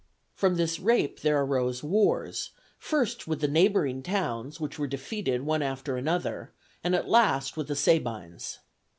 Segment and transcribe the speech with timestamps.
[0.33, 5.61] From this rape there arose wars, first with the neighboring towns, which were defeated one
[5.61, 6.51] after another,
[6.83, 8.57] and at last with the Sabines.